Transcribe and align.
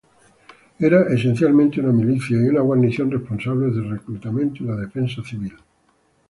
Era 0.79 1.03
esencialmente 1.13 1.79
una 1.79 1.91
milicia 1.93 2.35
y 2.35 2.49
una 2.49 2.61
guarnición 2.61 3.11
responsables 3.11 3.75
del 3.75 3.91
reclutamiento 3.91 4.63
y 4.63 4.65
la 4.65 4.75
defensa 4.75 5.21
civil. 5.23 5.53